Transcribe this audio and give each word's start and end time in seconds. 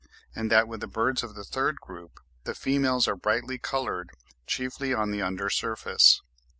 and 0.35 0.49
that 0.49 0.67
with 0.67 0.79
the 0.81 0.87
birds 0.87 1.21
of 1.21 1.35
the 1.35 1.43
third 1.43 1.79
group 1.79 2.19
the 2.43 2.55
females 2.55 3.07
are 3.07 3.15
brightly 3.15 3.59
coloured 3.59 4.09
chiefly 4.47 4.95
on 4.95 5.11
the 5.11 5.21
under 5.21 5.47
surface. 5.47 6.23